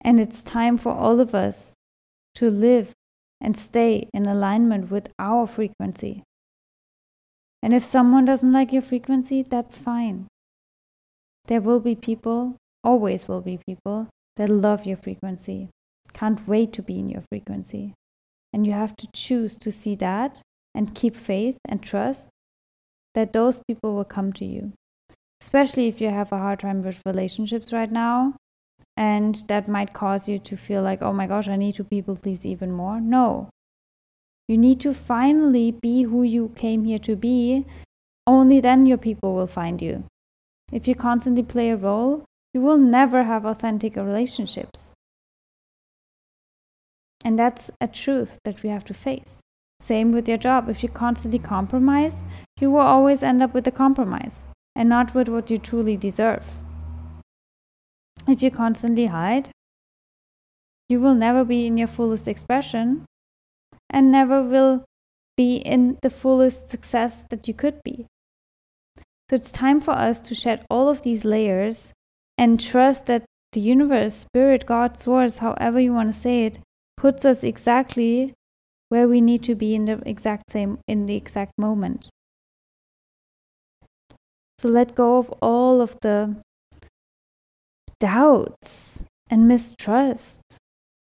And 0.00 0.20
it's 0.20 0.42
time 0.42 0.76
for 0.76 0.92
all 0.92 1.20
of 1.20 1.34
us 1.34 1.74
to 2.36 2.50
live 2.50 2.92
and 3.40 3.56
stay 3.56 4.08
in 4.14 4.26
alignment 4.26 4.90
with 4.90 5.10
our 5.18 5.46
frequency. 5.46 6.22
And 7.62 7.74
if 7.74 7.84
someone 7.84 8.24
doesn't 8.24 8.52
like 8.52 8.72
your 8.72 8.82
frequency, 8.82 9.42
that's 9.42 9.78
fine. 9.78 10.28
There 11.46 11.60
will 11.60 11.80
be 11.80 11.94
people, 11.94 12.56
always 12.82 13.28
will 13.28 13.42
be 13.42 13.58
people, 13.66 14.08
that 14.36 14.48
love 14.48 14.86
your 14.86 14.96
frequency, 14.96 15.68
can't 16.12 16.46
wait 16.48 16.72
to 16.74 16.82
be 16.82 16.98
in 16.98 17.08
your 17.08 17.22
frequency. 17.30 17.94
And 18.54 18.64
you 18.64 18.72
have 18.72 18.94
to 18.98 19.08
choose 19.12 19.56
to 19.56 19.72
see 19.72 19.96
that 19.96 20.40
and 20.76 20.94
keep 20.94 21.16
faith 21.16 21.58
and 21.68 21.82
trust 21.82 22.30
that 23.14 23.32
those 23.32 23.60
people 23.66 23.96
will 23.96 24.04
come 24.04 24.32
to 24.34 24.44
you. 24.44 24.72
Especially 25.42 25.88
if 25.88 26.00
you 26.00 26.10
have 26.10 26.30
a 26.30 26.38
hard 26.38 26.60
time 26.60 26.80
with 26.80 27.02
relationships 27.04 27.72
right 27.72 27.90
now, 27.90 28.36
and 28.96 29.34
that 29.48 29.66
might 29.66 29.92
cause 29.92 30.28
you 30.28 30.38
to 30.38 30.56
feel 30.56 30.82
like, 30.82 31.02
oh 31.02 31.12
my 31.12 31.26
gosh, 31.26 31.48
I 31.48 31.56
need 31.56 31.74
to 31.74 31.84
people 31.84 32.14
please 32.14 32.46
even 32.46 32.70
more. 32.70 33.00
No. 33.00 33.50
You 34.46 34.56
need 34.56 34.78
to 34.80 34.94
finally 34.94 35.72
be 35.72 36.04
who 36.04 36.22
you 36.22 36.52
came 36.54 36.84
here 36.84 37.00
to 37.00 37.16
be. 37.16 37.66
Only 38.24 38.60
then 38.60 38.86
your 38.86 38.98
people 38.98 39.34
will 39.34 39.48
find 39.48 39.82
you. 39.82 40.04
If 40.72 40.86
you 40.86 40.94
constantly 40.94 41.42
play 41.42 41.70
a 41.70 41.76
role, 41.76 42.24
you 42.52 42.60
will 42.60 42.78
never 42.78 43.24
have 43.24 43.44
authentic 43.44 43.96
relationships. 43.96 44.93
And 47.24 47.38
that's 47.38 47.70
a 47.80 47.88
truth 47.88 48.38
that 48.44 48.62
we 48.62 48.68
have 48.68 48.84
to 48.84 48.94
face. 48.94 49.40
Same 49.80 50.12
with 50.12 50.28
your 50.28 50.38
job. 50.38 50.68
If 50.68 50.82
you 50.82 50.88
constantly 50.88 51.38
compromise, 51.38 52.24
you 52.60 52.70
will 52.70 52.80
always 52.80 53.22
end 53.22 53.42
up 53.42 53.54
with 53.54 53.66
a 53.66 53.72
compromise 53.72 54.48
and 54.76 54.88
not 54.88 55.14
with 55.14 55.28
what 55.28 55.50
you 55.50 55.58
truly 55.58 55.96
deserve. 55.96 56.46
If 58.28 58.42
you 58.42 58.50
constantly 58.50 59.06
hide, 59.06 59.50
you 60.88 61.00
will 61.00 61.14
never 61.14 61.44
be 61.44 61.66
in 61.66 61.78
your 61.78 61.88
fullest 61.88 62.28
expression 62.28 63.04
and 63.90 64.12
never 64.12 64.42
will 64.42 64.84
be 65.36 65.56
in 65.56 65.98
the 66.02 66.10
fullest 66.10 66.68
success 66.68 67.24
that 67.30 67.48
you 67.48 67.54
could 67.54 67.82
be. 67.82 68.06
So 69.30 69.36
it's 69.36 69.52
time 69.52 69.80
for 69.80 69.92
us 69.92 70.20
to 70.22 70.34
shed 70.34 70.64
all 70.70 70.88
of 70.88 71.02
these 71.02 71.24
layers 71.24 71.92
and 72.36 72.60
trust 72.60 73.06
that 73.06 73.24
the 73.52 73.60
universe, 73.60 74.14
spirit, 74.14 74.66
God, 74.66 74.98
source, 74.98 75.38
however 75.38 75.80
you 75.80 75.92
want 75.92 76.12
to 76.12 76.18
say 76.18 76.46
it, 76.46 76.58
puts 76.96 77.24
us 77.24 77.44
exactly 77.44 78.34
where 78.88 79.08
we 79.08 79.20
need 79.20 79.42
to 79.42 79.54
be 79.54 79.74
in 79.74 79.86
the 79.86 80.00
exact 80.06 80.50
same 80.50 80.78
in 80.86 81.06
the 81.06 81.16
exact 81.16 81.52
moment. 81.58 82.08
So 84.58 84.68
let 84.68 84.94
go 84.94 85.18
of 85.18 85.30
all 85.42 85.80
of 85.80 85.96
the 86.00 86.36
doubts 88.00 89.04
and 89.28 89.48
mistrust. 89.48 90.42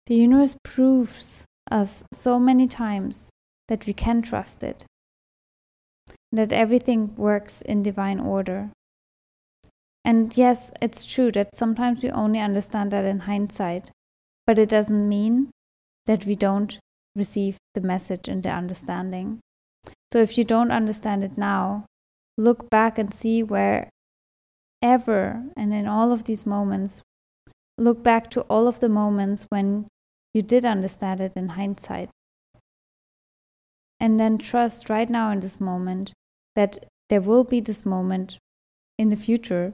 The 0.07 0.15
universe 0.15 0.55
proves 0.63 1.45
us 1.71 2.03
so 2.12 2.39
many 2.39 2.67
times 2.67 3.29
that 3.67 3.85
we 3.85 3.93
can 3.93 4.21
trust 4.21 4.63
it, 4.63 4.85
that 6.31 6.51
everything 6.51 7.15
works 7.15 7.62
in 7.62 7.83
divine 7.83 8.19
order. 8.19 8.71
And 10.03 10.35
yes, 10.35 10.73
it's 10.81 11.05
true 11.05 11.31
that 11.31 11.55
sometimes 11.55 12.03
we 12.03 12.09
only 12.09 12.39
understand 12.39 12.91
that 12.91 13.05
in 13.05 13.19
hindsight, 13.19 13.91
but 14.45 14.59
it 14.59 14.67
doesn't 14.67 15.07
mean 15.07 15.52
that 16.05 16.25
we 16.25 16.36
don't 16.36 16.79
receive 17.15 17.57
the 17.74 17.81
message 17.81 18.27
and 18.27 18.43
the 18.43 18.50
understanding. 18.50 19.39
So 20.12 20.19
if 20.19 20.38
you 20.38 20.43
don't 20.43 20.72
understand 20.72 21.24
it 21.24 21.38
now, 21.38 21.86
look 22.38 22.69
back 22.69 22.98
and 22.98 23.13
see 23.13 23.43
where 23.43 23.89
ever 24.81 25.43
and 25.55 25.74
in 25.74 25.88
all 25.88 26.12
of 26.12 26.25
these 26.25 26.45
moments, 26.45 27.01
look 27.77 28.03
back 28.03 28.29
to 28.31 28.41
all 28.41 28.67
of 28.67 28.79
the 28.79 28.89
moments 28.89 29.45
when 29.50 29.88
you 30.33 30.41
did 30.41 30.65
understand 30.65 31.19
it 31.19 31.33
in 31.36 31.50
hindsight. 31.50 32.10
And 34.00 34.19
then 34.19 34.38
trust 34.38 34.89
right 34.89 35.10
now 35.10 35.31
in 35.31 35.39
this 35.39 35.62
moment 35.62 36.13
that 36.55 36.86
there 37.10 37.22
will 37.22 37.43
be 37.43 37.62
this 37.62 37.86
moment 37.86 38.38
in 38.98 39.10
the 39.10 39.15
future, 39.15 39.74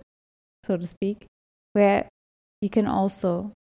so 0.65 0.77
to 0.77 0.85
speak, 0.85 1.25
where 1.73 2.07
you 2.61 2.69
can 2.69 2.85
also 2.85 3.53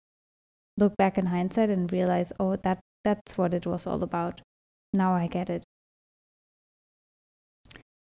look 0.77 0.95
back 0.97 1.17
in 1.17 1.27
hindsight 1.27 1.69
and 1.69 1.91
realize, 1.91 2.31
oh, 2.39 2.55
that 2.57 2.79
that's 3.03 3.37
what 3.37 3.53
it 3.53 3.65
was 3.65 3.87
all 3.87 4.03
about. 4.03 4.41
Now 4.93 5.13
I 5.13 5.27
get 5.27 5.49
it. 5.49 5.63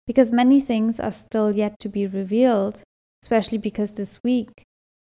Because 0.07 0.31
many 0.31 0.59
things 0.59 0.99
are 0.99 1.11
still 1.11 1.55
yet 1.55 1.79
to 1.79 1.89
be 1.89 2.05
revealed, 2.07 2.83
especially 3.23 3.57
because 3.57 3.95
this 3.95 4.19
week 4.23 4.49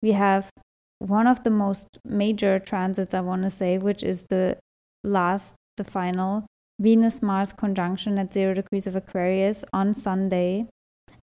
we 0.02 0.12
have 0.12 0.50
one 0.98 1.26
of 1.26 1.44
the 1.44 1.50
most 1.50 1.98
major 2.04 2.58
transits, 2.58 3.14
I 3.14 3.20
want 3.20 3.42
to 3.42 3.50
say, 3.50 3.78
which 3.78 4.02
is 4.02 4.26
the 4.30 4.56
last, 5.02 5.54
the 5.76 5.84
final 5.84 6.46
Venus 6.80 7.22
Mars 7.22 7.52
conjunction 7.52 8.18
at 8.18 8.32
zero 8.32 8.54
degrees 8.54 8.86
of 8.86 8.96
Aquarius 8.96 9.64
on 9.72 9.94
Sunday. 9.94 10.66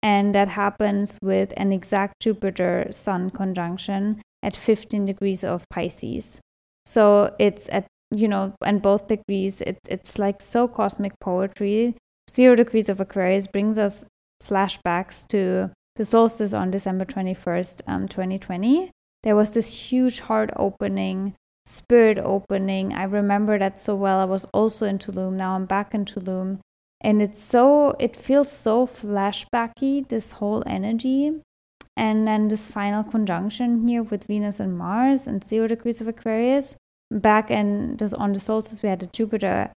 And 0.03 0.35
that 0.35 0.49
happens 0.49 1.17
with 1.23 1.53
an 1.57 1.73
exact 1.73 2.15
Jupiter 2.21 2.89
Sun 2.91 3.31
conjunction 3.31 4.21
at 4.43 4.57
15 4.57 5.05
degrees 5.07 5.45
of 5.45 5.65
Pisces. 5.71 6.41
So 6.87 7.35
it's 7.39 7.69
at 7.71 7.87
you 8.11 8.29
know, 8.29 8.55
and 8.65 8.81
both 8.81 9.07
degrees, 9.09 9.61
it, 9.63 9.79
it's 9.89 10.19
like 10.19 10.41
so 10.41 10.67
cosmic 10.67 11.13
poetry. 11.21 11.95
Zero 12.31 12.55
degrees 12.55 12.89
of 12.89 13.01
Aquarius 13.01 13.47
brings 13.47 13.79
us 13.79 14.07
flashbacks 14.43 15.27
to 15.29 15.71
the 15.97 16.05
solstice 16.05 16.55
on 16.55 16.71
December 16.71 17.05
21st, 17.05 17.83
um, 17.87 18.09
2020. 18.09 18.91
There 19.23 19.37
was 19.37 19.53
this 19.53 19.91
huge 19.91 20.21
heart 20.21 20.51
opening, 20.57 21.35
spirit 21.67 22.19
opening. 22.19 22.95
I 22.95 23.05
remember 23.05 23.59
that 23.59 23.79
so 23.79 23.95
well. 23.95 24.21
I 24.21 24.25
was 24.25 24.45
also 24.55 24.87
in 24.87 24.99
Tulum. 24.99 25.33
Now 25.33 25.55
I'm 25.55 25.67
back 25.67 25.95
in 25.95 26.05
Tulum. 26.05 26.61
And 27.01 27.21
it's 27.21 27.41
so, 27.41 27.95
it 27.99 28.17
feels 28.17 28.51
so 28.51 28.87
flashbacky, 28.87 30.09
this 30.09 30.33
whole 30.33 30.63
energy. 30.67 31.41
And 31.99 32.29
then 32.29 32.47
this 32.47 32.69
final 32.69 33.03
conjunction 33.03 33.89
here 33.89 34.05
with 34.05 34.29
Venus 34.29 34.61
and 34.61 34.79
Mars 34.79 35.27
and 35.27 35.43
zero 35.43 35.67
degrees 35.67 36.01
of 36.01 36.07
Aquarius 36.07 36.77
back 37.11 37.51
in 37.51 37.97
this, 37.97 38.15
on 38.15 38.33
the 38.33 38.39
solstice, 38.39 38.85
we 38.85 38.89
had 38.89 39.01
the 39.01 39.09
Jupiter 39.09 39.73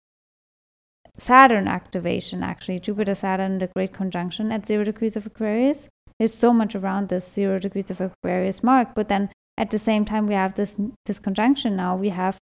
Saturn 1.18 1.68
activation, 1.68 2.44
actually. 2.44 2.80
Jupiter 2.80 3.16
Saturn, 3.16 3.58
the 3.58 3.72
great 3.76 3.92
conjunction 3.92 4.52
at 4.52 4.68
zero 4.68 4.84
degrees 4.84 5.16
of 5.16 5.26
Aquarius. 5.26 5.90
There's 6.20 6.34
so 6.34 6.54
much 6.54 6.76
around 6.76 7.10
this 7.10 7.28
zero 7.28 7.58
degrees 7.58 7.90
of 7.90 8.00
Aquarius 8.00 8.62
mark, 8.62 8.94
but 8.94 9.10
then 9.10 9.32
at 9.58 9.72
the 9.72 9.80
same 9.80 10.06
time, 10.06 10.28
we 10.28 10.36
have 10.36 10.54
this, 10.54 10.78
this 11.08 11.18
conjunction 11.18 11.76
now. 11.76 11.96
We 11.96 12.10
have, 12.10 12.38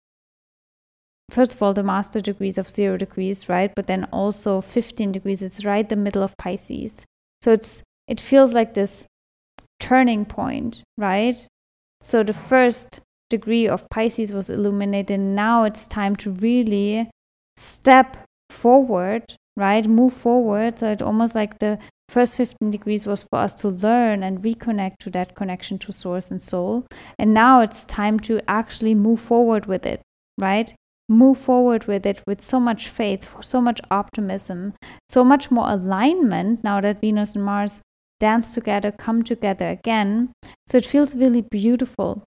first 1.30 1.54
of 1.54 1.62
all, 1.62 1.72
the 1.72 1.84
master 1.84 2.20
degrees 2.20 2.58
of 2.58 2.68
zero 2.68 2.96
degrees, 2.96 3.48
right? 3.48 3.72
But 3.76 3.86
then 3.86 4.08
also 4.10 4.60
15 4.60 5.12
degrees. 5.12 5.40
It's 5.40 5.64
right 5.64 5.88
the 5.88 5.94
middle 5.94 6.24
of 6.24 6.36
Pisces. 6.36 7.04
So 7.42 7.52
it's 7.52 7.84
it 8.08 8.20
feels 8.20 8.54
like 8.54 8.74
this 8.74 9.06
turning 9.80 10.24
point, 10.24 10.82
right? 10.96 11.46
So 12.02 12.22
the 12.22 12.32
first 12.32 13.00
degree 13.30 13.68
of 13.68 13.88
Pisces 13.90 14.32
was 14.32 14.50
illuminated. 14.50 15.20
Now 15.20 15.64
it's 15.64 15.86
time 15.86 16.16
to 16.16 16.30
really 16.30 17.10
step 17.56 18.16
forward, 18.50 19.34
right? 19.56 19.86
Move 19.86 20.12
forward. 20.12 20.78
So 20.78 20.92
it 20.92 21.02
almost 21.02 21.34
like 21.34 21.58
the 21.58 21.78
first 22.08 22.36
15 22.36 22.70
degrees 22.70 23.06
was 23.06 23.24
for 23.24 23.38
us 23.40 23.54
to 23.54 23.68
learn 23.68 24.22
and 24.22 24.42
reconnect 24.42 24.96
to 25.00 25.10
that 25.10 25.34
connection 25.34 25.78
to 25.80 25.92
source 25.92 26.30
and 26.30 26.40
soul. 26.40 26.86
And 27.18 27.34
now 27.34 27.60
it's 27.60 27.84
time 27.84 28.18
to 28.20 28.40
actually 28.48 28.94
move 28.94 29.20
forward 29.20 29.66
with 29.66 29.84
it, 29.84 30.00
right? 30.40 30.74
Move 31.10 31.38
forward 31.38 31.86
with 31.86 32.06
it 32.06 32.22
with 32.26 32.40
so 32.40 32.60
much 32.60 32.88
faith, 32.88 33.34
so 33.40 33.60
much 33.60 33.80
optimism, 33.90 34.74
so 35.08 35.24
much 35.24 35.50
more 35.50 35.70
alignment 35.70 36.62
now 36.62 36.80
that 36.80 37.00
Venus 37.00 37.34
and 37.34 37.44
Mars 37.44 37.80
dance 38.20 38.54
together, 38.54 38.90
come 38.90 39.22
together 39.22 39.68
again. 39.68 40.32
So 40.66 40.78
it 40.78 40.86
feels 40.86 41.14
really 41.14 41.42
beautiful. 41.42 42.22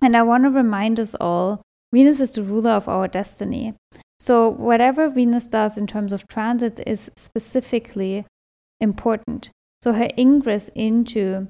And 0.00 0.16
I 0.16 0.22
want 0.22 0.44
to 0.44 0.50
remind 0.50 1.00
us 1.00 1.14
all 1.20 1.62
Venus 1.92 2.20
is 2.20 2.32
the 2.32 2.42
ruler 2.42 2.72
of 2.72 2.88
our 2.88 3.08
destiny. 3.08 3.74
So, 4.20 4.48
whatever 4.48 5.08
Venus 5.08 5.48
does 5.48 5.78
in 5.78 5.86
terms 5.86 6.12
of 6.12 6.26
transits 6.26 6.80
is 6.86 7.10
specifically 7.16 8.26
important. 8.80 9.50
So, 9.82 9.92
her 9.92 10.10
ingress 10.18 10.70
into 10.74 11.48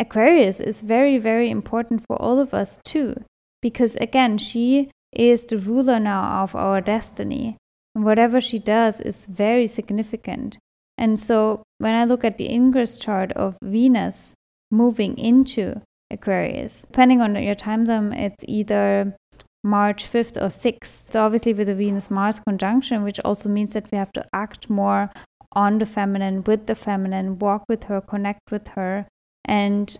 Aquarius 0.00 0.58
is 0.58 0.80
very, 0.82 1.18
very 1.18 1.50
important 1.50 2.02
for 2.06 2.20
all 2.20 2.38
of 2.38 2.54
us 2.54 2.80
too, 2.84 3.14
because 3.60 3.94
again, 3.96 4.38
she 4.38 4.90
is 5.12 5.44
the 5.44 5.58
ruler 5.58 6.00
now 6.00 6.42
of 6.42 6.54
our 6.54 6.80
destiny. 6.80 7.56
And 7.94 8.04
whatever 8.04 8.40
she 8.40 8.58
does 8.58 9.00
is 9.00 9.26
very 9.26 9.66
significant. 9.66 10.58
And 11.00 11.18
so, 11.18 11.62
when 11.78 11.94
I 11.94 12.04
look 12.04 12.24
at 12.24 12.36
the 12.36 12.52
ingress 12.52 12.98
chart 12.98 13.32
of 13.32 13.56
Venus 13.62 14.34
moving 14.70 15.16
into 15.16 15.80
Aquarius, 16.10 16.82
depending 16.82 17.22
on 17.22 17.42
your 17.42 17.54
time 17.54 17.86
zone, 17.86 18.12
it's 18.12 18.44
either 18.46 19.16
March 19.64 20.04
5th 20.04 20.36
or 20.36 20.50
6th. 20.50 21.10
So, 21.10 21.24
obviously, 21.24 21.54
with 21.54 21.68
the 21.68 21.74
Venus 21.74 22.10
Mars 22.10 22.38
conjunction, 22.46 23.02
which 23.02 23.18
also 23.20 23.48
means 23.48 23.72
that 23.72 23.90
we 23.90 23.96
have 23.96 24.12
to 24.12 24.26
act 24.34 24.68
more 24.68 25.10
on 25.52 25.78
the 25.78 25.86
feminine, 25.86 26.44
with 26.44 26.66
the 26.66 26.74
feminine, 26.74 27.38
walk 27.38 27.64
with 27.66 27.84
her, 27.84 28.02
connect 28.02 28.50
with 28.50 28.68
her, 28.68 29.06
and 29.46 29.96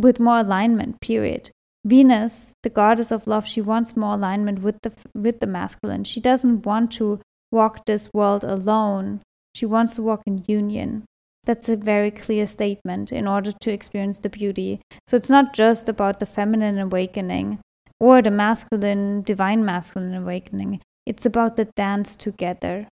with 0.00 0.18
more 0.18 0.38
alignment, 0.38 1.02
period. 1.02 1.50
Venus, 1.84 2.54
the 2.62 2.70
goddess 2.70 3.12
of 3.12 3.26
love, 3.26 3.46
she 3.46 3.60
wants 3.60 3.94
more 3.94 4.14
alignment 4.14 4.62
with 4.62 4.76
the 4.82 4.92
with 5.14 5.40
the 5.40 5.46
masculine. 5.46 6.04
She 6.04 6.18
doesn't 6.18 6.64
want 6.64 6.92
to 6.92 7.20
walk 7.52 7.84
this 7.84 8.08
world 8.14 8.42
alone. 8.42 9.20
She 9.54 9.66
wants 9.66 9.94
to 9.96 10.02
walk 10.02 10.22
in 10.26 10.44
union. 10.46 11.04
That's 11.44 11.68
a 11.68 11.76
very 11.76 12.10
clear 12.10 12.46
statement 12.46 13.12
in 13.12 13.28
order 13.28 13.52
to 13.52 13.70
experience 13.70 14.18
the 14.18 14.30
beauty. 14.30 14.80
So 15.06 15.16
it's 15.16 15.30
not 15.30 15.54
just 15.54 15.88
about 15.88 16.18
the 16.18 16.26
feminine 16.26 16.78
awakening, 16.78 17.60
or 18.00 18.22
the 18.22 18.30
masculine, 18.30 19.22
divine 19.22 19.64
masculine 19.64 20.14
awakening. 20.14 20.80
It's 21.06 21.26
about 21.26 21.56
the 21.56 21.68
dance 21.76 22.16
together. 22.16 22.88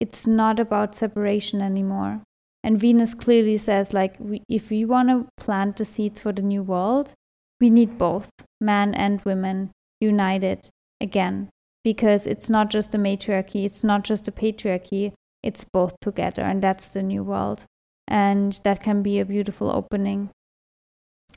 It's 0.00 0.26
not 0.26 0.58
about 0.58 0.94
separation 0.94 1.62
anymore. 1.62 2.22
And 2.64 2.78
Venus 2.78 3.14
clearly 3.14 3.56
says, 3.56 3.92
like, 3.92 4.16
we, 4.18 4.42
if 4.48 4.70
we 4.70 4.84
want 4.84 5.08
to 5.08 5.28
plant 5.36 5.76
the 5.76 5.84
seeds 5.84 6.20
for 6.20 6.32
the 6.32 6.42
new 6.42 6.62
world, 6.62 7.14
we 7.60 7.70
need 7.70 7.98
both 7.98 8.30
men 8.60 8.94
and 8.94 9.20
women 9.22 9.70
united 10.00 10.68
again, 11.00 11.48
because 11.84 12.26
it's 12.26 12.50
not 12.50 12.68
just 12.70 12.94
a 12.94 12.98
matriarchy, 12.98 13.64
it's 13.64 13.84
not 13.84 14.02
just 14.02 14.26
a 14.26 14.32
patriarchy, 14.32 15.12
it's 15.42 15.64
both 15.64 15.94
together, 16.00 16.42
and 16.42 16.62
that's 16.62 16.92
the 16.92 17.02
new 17.02 17.22
world. 17.22 17.64
And 18.08 18.60
that 18.64 18.82
can 18.82 19.02
be 19.02 19.20
a 19.20 19.24
beautiful 19.24 19.70
opening. 19.70 20.30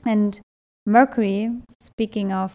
And 0.04 0.40
Mercury, 0.84 1.50
speaking 1.80 2.32
of 2.32 2.54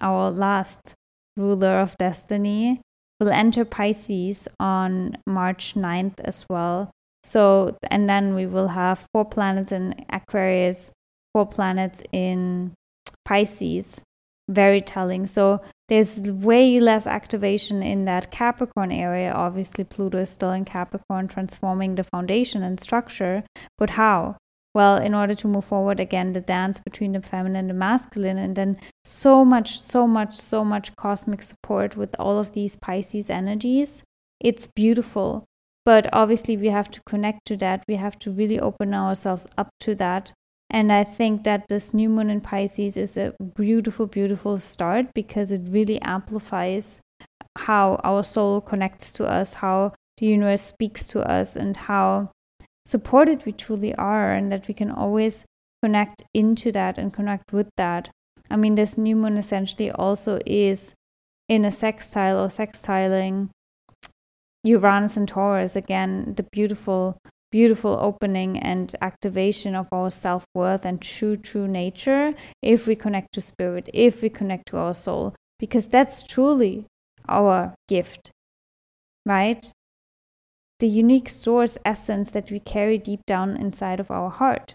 our 0.00 0.30
last 0.30 0.94
ruler 1.36 1.80
of 1.80 1.96
destiny, 1.98 2.80
will 3.20 3.30
enter 3.30 3.64
Pisces 3.64 4.48
on 4.58 5.16
March 5.26 5.74
9th 5.74 6.20
as 6.20 6.46
well. 6.48 6.90
So, 7.22 7.76
and 7.90 8.08
then 8.08 8.34
we 8.34 8.46
will 8.46 8.68
have 8.68 9.06
four 9.12 9.24
planets 9.26 9.72
in 9.72 9.94
Aquarius, 10.08 10.90
four 11.34 11.46
planets 11.46 12.02
in 12.12 12.72
Pisces. 13.24 14.00
Very 14.50 14.80
telling. 14.80 15.26
So, 15.26 15.62
there's 15.88 16.20
way 16.20 16.78
less 16.78 17.06
activation 17.06 17.82
in 17.82 18.04
that 18.04 18.30
Capricorn 18.30 18.92
area. 18.92 19.32
Obviously, 19.32 19.84
Pluto 19.84 20.18
is 20.18 20.30
still 20.30 20.52
in 20.52 20.64
Capricorn, 20.64 21.26
transforming 21.26 21.94
the 21.94 22.04
foundation 22.04 22.62
and 22.62 22.78
structure. 22.78 23.42
But 23.78 23.90
how? 23.90 24.36
well 24.74 24.96
in 24.96 25.14
order 25.14 25.34
to 25.34 25.48
move 25.48 25.64
forward 25.64 25.98
again 25.98 26.32
the 26.32 26.40
dance 26.40 26.80
between 26.80 27.12
the 27.12 27.20
feminine 27.20 27.56
and 27.56 27.70
the 27.70 27.74
masculine 27.74 28.38
and 28.38 28.56
then 28.56 28.78
so 29.04 29.44
much 29.44 29.80
so 29.80 30.06
much 30.06 30.34
so 30.36 30.64
much 30.64 30.94
cosmic 30.96 31.42
support 31.42 31.96
with 31.96 32.14
all 32.18 32.38
of 32.38 32.52
these 32.52 32.76
pisces 32.76 33.30
energies 33.30 34.02
it's 34.40 34.68
beautiful 34.68 35.44
but 35.84 36.08
obviously 36.12 36.56
we 36.56 36.68
have 36.68 36.90
to 36.90 37.00
connect 37.06 37.44
to 37.46 37.56
that 37.56 37.82
we 37.88 37.96
have 37.96 38.18
to 38.18 38.30
really 38.30 38.60
open 38.60 38.94
ourselves 38.94 39.46
up 39.58 39.70
to 39.80 39.94
that 39.94 40.32
and 40.70 40.92
i 40.92 41.04
think 41.04 41.44
that 41.44 41.66
this 41.68 41.92
new 41.92 42.08
moon 42.08 42.30
in 42.30 42.40
pisces 42.40 42.96
is 42.96 43.16
a 43.16 43.34
beautiful 43.54 44.06
beautiful 44.06 44.58
start 44.58 45.06
because 45.14 45.52
it 45.52 45.62
really 45.66 46.00
amplifies 46.02 47.00
how 47.58 48.00
our 48.04 48.22
soul 48.22 48.60
connects 48.60 49.12
to 49.12 49.26
us 49.26 49.54
how 49.54 49.92
the 50.18 50.26
universe 50.26 50.62
speaks 50.62 51.06
to 51.06 51.20
us 51.20 51.56
and 51.56 51.76
how 51.76 52.30
supported 52.84 53.44
we 53.46 53.52
truly 53.52 53.94
are 53.94 54.32
and 54.32 54.52
that 54.52 54.68
we 54.68 54.74
can 54.74 54.90
always 54.90 55.44
connect 55.82 56.22
into 56.34 56.70
that 56.72 56.98
and 56.98 57.12
connect 57.12 57.52
with 57.52 57.68
that. 57.76 58.10
I 58.50 58.56
mean, 58.56 58.74
this 58.74 58.98
new 58.98 59.16
moon 59.16 59.36
essentially 59.36 59.90
also 59.90 60.40
is 60.44 60.94
in 61.48 61.64
a 61.64 61.70
sextile 61.70 62.38
or 62.38 62.48
sextiling 62.48 63.48
Uranus 64.62 65.16
and 65.16 65.26
Taurus, 65.26 65.74
again, 65.74 66.34
the 66.36 66.42
beautiful, 66.52 67.16
beautiful 67.50 67.98
opening 68.00 68.58
and 68.58 68.94
activation 69.00 69.74
of 69.74 69.88
our 69.92 70.10
self 70.10 70.44
worth 70.54 70.84
and 70.84 71.00
true, 71.00 71.36
true 71.36 71.66
nature 71.66 72.34
if 72.62 72.86
we 72.86 72.94
connect 72.94 73.32
to 73.32 73.40
spirit, 73.40 73.88
if 73.92 74.22
we 74.22 74.28
connect 74.28 74.66
to 74.68 74.78
our 74.78 74.94
soul, 74.94 75.34
because 75.58 75.88
that's 75.88 76.22
truly 76.22 76.86
our 77.28 77.74
gift, 77.88 78.30
right? 79.26 79.72
the 80.80 80.88
unique 80.88 81.28
source 81.28 81.78
essence 81.84 82.32
that 82.32 82.50
we 82.50 82.58
carry 82.58 82.98
deep 82.98 83.20
down 83.26 83.56
inside 83.56 84.00
of 84.00 84.10
our 84.10 84.30
heart. 84.30 84.74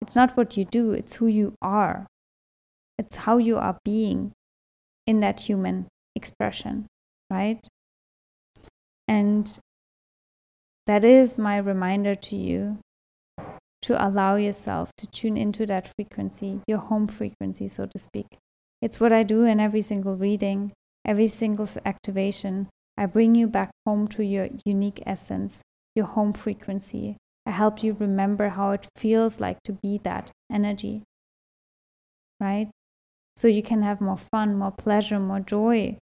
It's 0.00 0.14
not 0.14 0.36
what 0.36 0.56
you 0.56 0.64
do, 0.64 0.92
it's 0.92 1.16
who 1.16 1.26
you 1.26 1.54
are. 1.60 2.06
It's 2.98 3.16
how 3.16 3.38
you 3.38 3.56
are 3.56 3.78
being 3.84 4.32
in 5.06 5.20
that 5.20 5.40
human 5.40 5.86
expression, 6.14 6.86
right? 7.30 7.66
And 9.08 9.58
that 10.86 11.04
is 11.04 11.38
my 11.38 11.56
reminder 11.56 12.14
to 12.14 12.36
you 12.36 12.78
to 13.82 14.04
allow 14.04 14.36
yourself 14.36 14.90
to 14.98 15.06
tune 15.06 15.36
into 15.36 15.66
that 15.66 15.92
frequency, 15.96 16.60
your 16.66 16.78
home 16.78 17.06
frequency, 17.06 17.68
so 17.68 17.86
to 17.86 17.98
speak. 17.98 18.26
It's 18.82 19.00
what 19.00 19.12
I 19.12 19.22
do 19.22 19.44
in 19.44 19.60
every 19.60 19.82
single 19.82 20.16
reading, 20.16 20.72
every 21.04 21.28
single 21.28 21.68
activation. 21.84 22.68
I 22.96 23.06
bring 23.06 23.34
you 23.34 23.46
back 23.46 23.70
home 23.84 24.08
to 24.08 24.24
your 24.24 24.48
unique 24.64 25.02
essence, 25.06 25.62
your 25.94 26.06
home 26.06 26.32
frequency. 26.32 27.16
I 27.46 27.52
help 27.52 27.82
you 27.82 27.96
remember 27.98 28.50
how 28.50 28.72
it 28.72 28.88
feels 28.96 29.40
like 29.40 29.58
to 29.64 29.72
be 29.72 30.00
that 30.02 30.30
energy, 30.50 31.02
right? 32.40 32.68
So 33.36 33.48
you 33.48 33.62
can 33.62 33.82
have 33.82 34.00
more 34.00 34.16
fun, 34.18 34.56
more 34.56 34.72
pleasure, 34.72 35.20
more 35.20 35.40
joy 35.40 35.98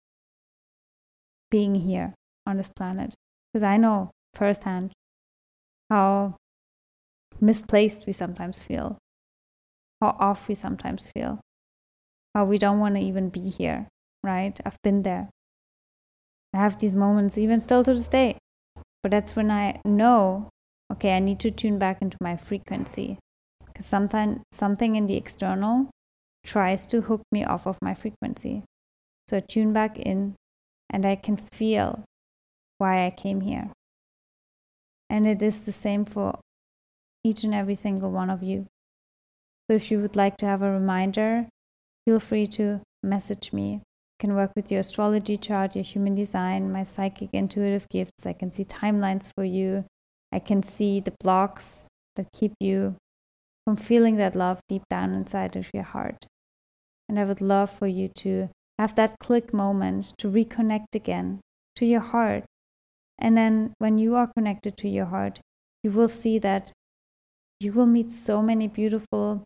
being 1.50 1.76
here 1.76 2.14
on 2.46 2.58
this 2.58 2.72
planet. 2.76 3.14
Because 3.54 3.64
I 3.64 3.78
know 3.78 4.12
firsthand 4.34 4.92
how 5.90 6.36
misplaced 7.42 8.06
we 8.06 8.14
sometimes 8.14 8.64
feel, 8.64 8.98
how 10.02 10.16
off 10.20 10.48
we 10.48 10.56
sometimes 10.56 11.12
feel, 11.16 11.42
how 12.36 12.46
we 12.46 12.58
don't 12.58 12.80
want 12.80 12.96
to 12.96 13.02
even 13.02 13.30
be 13.30 13.50
here, 13.50 13.88
right? 14.24 14.60
I've 14.66 14.78
been 14.84 15.04
there. 15.04 15.30
I 16.54 16.58
have 16.58 16.80
these 16.80 16.96
moments 16.96 17.38
even 17.38 17.60
still 17.60 17.84
to 17.84 17.94
this 17.94 18.08
day. 18.08 18.38
But 19.02 19.12
that's 19.12 19.36
when 19.36 19.50
I 19.50 19.80
know, 19.86 20.50
okay, 20.92 21.16
I 21.16 21.20
need 21.20 21.40
to 21.42 21.52
tune 21.52 21.80
back 21.80 22.02
into 22.02 22.18
my 22.22 22.36
frequency. 22.36 23.18
Because 23.66 23.86
sometimes 23.86 24.42
something 24.52 24.96
in 24.96 25.08
the 25.08 25.16
external 25.16 25.90
tries 26.46 26.86
to 26.88 27.02
hook 27.02 27.22
me 27.32 27.46
off 27.46 27.66
of 27.66 27.78
my 27.82 27.94
frequency. 27.94 28.64
So 29.30 29.38
I 29.38 29.40
tune 29.42 29.74
back 29.74 29.98
in 29.98 30.36
and 30.90 31.06
I 31.06 31.16
can 31.16 31.38
feel 31.38 32.04
why 32.78 33.06
I 33.06 33.10
came 33.10 33.42
here. 33.42 33.72
And 35.10 35.26
it 35.28 35.42
is 35.42 35.66
the 35.66 35.72
same 35.72 36.06
for 36.06 36.40
each 37.24 37.44
and 37.44 37.54
every 37.54 37.76
single 37.76 38.12
one 38.12 38.30
of 38.30 38.44
you. 38.44 38.68
So 39.70 39.76
if 39.76 39.92
you 39.92 40.00
would 40.00 40.16
like 40.16 40.38
to 40.38 40.46
have 40.46 40.62
a 40.62 40.72
reminder, 40.72 41.48
feel 42.06 42.20
free 42.20 42.48
to 42.48 42.82
message 43.04 43.54
me 43.54 43.82
I 43.84 44.22
can 44.22 44.36
work 44.36 44.52
with 44.56 44.72
your 44.72 44.82
astrology 44.82 45.38
chart, 45.38 45.76
your 45.76 45.84
human 45.84 46.16
design, 46.16 46.72
my 46.72 46.84
psychic 46.84 47.30
intuitive 47.32 47.88
gifts. 47.90 48.26
I 48.26 48.34
can 48.34 48.52
see 48.52 48.66
timelines 48.66 49.32
for 49.34 49.46
you. 49.46 49.86
I 50.32 50.40
can 50.40 50.62
see 50.62 51.00
the 51.00 51.14
blocks 51.22 51.88
that 52.16 52.32
keep 52.34 52.54
you 52.60 52.96
from 53.66 53.78
feeling 53.78 54.18
that 54.18 54.36
love 54.36 54.60
deep 54.68 54.84
down 54.90 55.14
inside 55.14 55.56
of 55.56 55.70
your 55.74 55.84
heart. 55.84 56.26
And 57.08 57.20
I 57.20 57.24
would 57.24 57.42
love 57.42 57.72
for 57.72 57.88
you 57.88 58.10
to 58.18 58.50
have 58.78 58.96
that 58.96 59.16
click 59.20 59.54
moment 59.54 60.14
to 60.18 60.30
reconnect 60.30 60.96
again 60.96 61.40
to 61.76 61.86
your 61.86 62.02
heart. 62.02 62.44
And 63.20 63.38
then 63.38 63.74
when 63.78 63.98
you 63.98 64.16
are 64.16 64.32
connected 64.36 64.78
to 64.78 64.90
your 64.90 65.06
heart, 65.06 65.40
you 65.84 65.92
will 65.92 66.08
see 66.08 66.40
that 66.40 66.72
you 67.60 67.74
will 67.74 67.86
meet 67.86 68.12
so 68.12 68.42
many 68.42 68.68
beautiful 68.68 69.44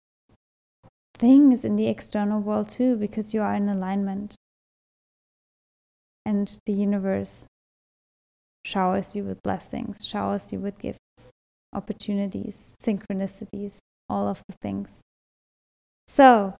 things 1.15 1.65
in 1.65 1.75
the 1.75 1.87
external 1.87 2.39
world 2.39 2.69
too 2.69 2.95
because 2.95 3.33
you 3.33 3.41
are 3.41 3.55
in 3.55 3.67
alignment 3.67 4.35
and 6.25 6.59
the 6.65 6.73
universe 6.73 7.47
showers 8.65 9.15
you 9.15 9.23
with 9.23 9.41
blessings, 9.43 10.05
showers 10.05 10.51
you 10.53 10.59
with 10.59 10.79
gifts. 10.79 10.99
opportunities, 11.73 12.75
synchronicities, 12.79 13.79
all 14.07 14.27
of 14.27 14.43
the 14.47 14.55
things. 14.61 15.01
So, 16.07 16.55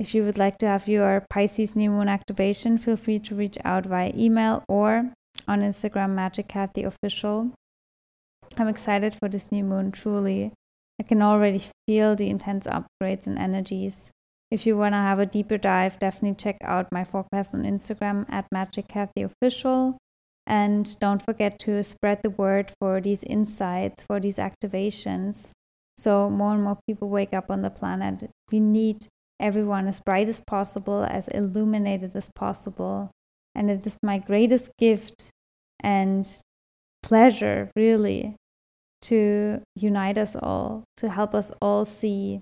if 0.00 0.14
you 0.14 0.24
would 0.24 0.36
like 0.36 0.58
to 0.58 0.66
have 0.66 0.88
your 0.88 1.24
Pisces 1.30 1.76
new 1.76 1.90
moon 1.90 2.08
activation, 2.08 2.76
feel 2.76 2.96
free 2.96 3.20
to 3.20 3.36
reach 3.36 3.56
out 3.64 3.86
via 3.86 4.12
email 4.16 4.64
or 4.68 5.12
on 5.48 5.62
Instagram, 5.62 6.10
Magic 6.10 6.46
Kathi 6.46 6.84
Official. 6.84 7.50
I'm 8.56 8.68
excited 8.68 9.16
for 9.16 9.28
this 9.28 9.50
new 9.50 9.64
moon, 9.64 9.90
truly. 9.90 10.52
I 11.00 11.04
can 11.04 11.22
already 11.22 11.62
feel 11.86 12.14
the 12.14 12.28
intense 12.28 12.66
upgrades 12.66 13.26
and 13.26 13.38
energies. 13.38 14.10
If 14.50 14.66
you 14.66 14.76
want 14.76 14.92
to 14.92 14.98
have 14.98 15.18
a 15.18 15.26
deeper 15.26 15.58
dive, 15.58 15.98
definitely 15.98 16.36
check 16.36 16.56
out 16.62 16.92
my 16.92 17.04
forecast 17.04 17.54
on 17.54 17.62
Instagram 17.62 18.26
at 18.28 18.46
Magic 18.52 18.88
Kathi 18.88 19.24
Official. 19.24 19.98
And 20.46 20.98
don't 21.00 21.22
forget 21.22 21.58
to 21.60 21.82
spread 21.82 22.20
the 22.22 22.30
word 22.30 22.72
for 22.80 23.00
these 23.00 23.22
insights, 23.24 24.04
for 24.04 24.18
these 24.18 24.38
activations. 24.38 25.50
So 25.98 26.30
more 26.30 26.54
and 26.54 26.62
more 26.62 26.78
people 26.86 27.08
wake 27.08 27.34
up 27.34 27.50
on 27.50 27.62
the 27.62 27.70
planet. 27.70 28.30
We 28.50 28.60
need 28.60 29.06
everyone 29.38 29.86
as 29.86 30.00
bright 30.00 30.28
as 30.28 30.40
possible, 30.40 31.04
as 31.04 31.28
illuminated 31.28 32.16
as 32.16 32.30
possible. 32.34 33.10
And 33.54 33.70
it 33.70 33.86
is 33.86 33.98
my 34.02 34.18
greatest 34.18 34.70
gift 34.78 35.30
and 35.80 36.28
pleasure, 37.02 37.70
really, 37.76 38.36
to 39.02 39.62
unite 39.76 40.18
us 40.18 40.36
all, 40.36 40.84
to 40.96 41.08
help 41.10 41.34
us 41.34 41.52
all 41.62 41.84
see 41.84 42.40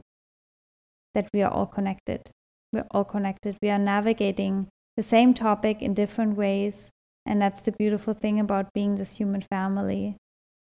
that 1.15 1.29
we 1.33 1.43
are 1.43 1.51
all 1.51 1.67
connected. 1.67 2.31
We're 2.73 2.87
all 2.91 3.05
connected. 3.05 3.57
We 3.63 3.71
are 3.71 3.79
navigating 3.79 4.69
the 4.97 5.03
same 5.03 5.35
topic 5.35 5.83
in 5.83 5.95
different 5.95 6.37
ways. 6.37 6.91
And 7.25 7.43
that's 7.43 7.63
the 7.63 7.73
beautiful 7.73 8.15
thing 8.15 8.39
about 8.39 8.73
being 8.73 8.95
this 8.95 9.17
human 9.17 9.41
family. 9.41 10.17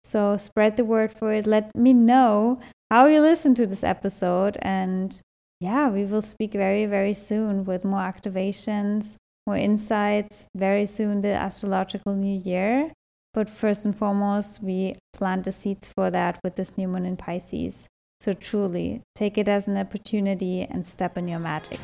So 0.03 0.37
spread 0.37 0.77
the 0.77 0.85
word 0.85 1.13
for 1.13 1.33
it. 1.33 1.47
Let 1.47 1.75
me 1.75 1.93
know 1.93 2.59
how 2.89 3.07
you 3.07 3.21
listen 3.21 3.53
to 3.55 3.65
this 3.65 3.83
episode. 3.83 4.57
And 4.61 5.19
yeah, 5.59 5.89
we 5.89 6.05
will 6.05 6.21
speak 6.21 6.53
very, 6.53 6.85
very 6.85 7.13
soon 7.13 7.65
with 7.65 7.83
more 7.83 8.01
activations, 8.01 9.15
more 9.45 9.57
insights. 9.57 10.47
Very 10.55 10.85
soon, 10.85 11.21
the 11.21 11.33
astrological 11.33 12.15
new 12.15 12.39
year. 12.39 12.91
But 13.33 13.49
first 13.49 13.85
and 13.85 13.95
foremost, 13.95 14.61
we 14.61 14.95
plant 15.11 15.45
the 15.45 15.51
seeds 15.51 15.89
for 15.89 16.11
that 16.11 16.39
with 16.43 16.55
this 16.55 16.77
new 16.77 16.87
moon 16.87 17.05
in 17.05 17.17
Pisces. 17.17 17.87
So 18.21 18.33
truly, 18.33 19.01
take 19.15 19.37
it 19.37 19.47
as 19.47 19.67
an 19.67 19.75
opportunity 19.75 20.61
and 20.61 20.85
step 20.85 21.17
in 21.17 21.27
your 21.27 21.39
magic. 21.39 21.79